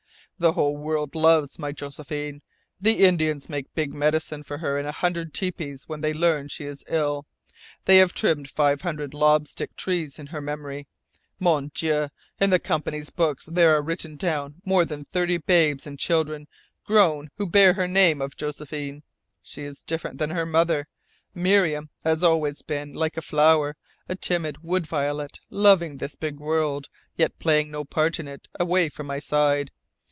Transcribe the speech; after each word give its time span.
The 0.39 0.53
whole 0.53 0.75
world 0.75 1.13
loves 1.13 1.59
my 1.59 1.71
Josephine. 1.71 2.41
The 2.79 3.05
Indians 3.05 3.47
make 3.47 3.65
the 3.67 3.71
Big 3.75 3.93
Medicine 3.93 4.41
for 4.41 4.57
her 4.57 4.79
in 4.79 4.87
a 4.87 4.91
hundred 4.91 5.35
tepees 5.35 5.83
when 5.87 6.01
they 6.01 6.13
learn 6.15 6.47
she 6.47 6.63
is 6.65 6.83
ill. 6.87 7.27
They 7.85 7.97
have 7.99 8.11
trimmed 8.15 8.49
five 8.49 8.81
hundred 8.81 9.13
lob 9.13 9.47
stick 9.47 9.75
trees 9.75 10.17
in 10.17 10.25
her 10.25 10.41
memory. 10.41 10.87
Mon 11.39 11.67
Dieu, 11.75 12.07
in 12.39 12.49
the 12.49 12.57
Company's 12.57 13.11
books 13.11 13.45
there 13.45 13.75
are 13.75 13.83
written 13.83 14.15
down 14.15 14.55
more 14.65 14.83
than 14.83 15.03
thirty 15.05 15.37
babes 15.37 15.85
and 15.85 15.99
children 15.99 16.47
grown 16.85 17.29
who 17.37 17.45
bear 17.45 17.73
her 17.73 17.87
name 17.87 18.19
of 18.19 18.35
Josephine! 18.35 19.03
She 19.43 19.61
is 19.61 19.83
different 19.83 20.17
than 20.17 20.31
her 20.31 20.47
mother. 20.47 20.87
Miriam 21.35 21.91
has 22.03 22.17
been 22.21 22.25
always 22.27 22.63
like 22.67 23.15
a 23.15 23.21
flower 23.21 23.75
a 24.09 24.15
timid 24.15 24.63
wood 24.63 24.87
violet, 24.87 25.39
loving 25.51 25.97
this 25.97 26.15
big 26.15 26.39
world, 26.39 26.89
yet 27.15 27.37
playing 27.37 27.69
no 27.69 27.85
part 27.85 28.19
in 28.19 28.27
it 28.27 28.47
away 28.59 28.89
from 28.89 29.05
my 29.05 29.19
side. 29.19 29.69